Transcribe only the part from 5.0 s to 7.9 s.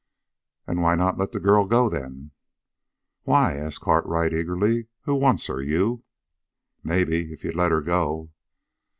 "Who wants her? You?" "Maybe, if you'd let her